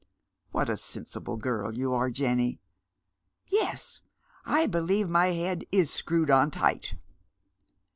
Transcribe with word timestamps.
"What 0.51 0.67
a 0.67 0.77
sensible 0.77 1.37
girl 1.37 1.75
you 1.75 1.93
are, 1.93 2.09
Jenny 2.09 2.57
I 2.59 2.59
""Yes, 3.53 4.01
I 4.47 4.65
believe 4.65 5.07
my 5.07 5.27
head 5.27 5.63
is 5.71 5.93
screwed 5.93 6.31
on 6.31 6.49
pretty 6.49 6.59
tight." 6.59 6.95